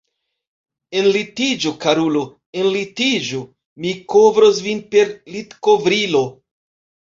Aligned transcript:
Enlitiĝu, 1.01 1.73
karulo, 1.83 2.23
enlitiĝu, 2.61 3.43
mi 3.85 3.93
kovros 4.15 4.63
vin 4.69 4.83
per 4.97 5.13
litkovrilo. 5.37 6.25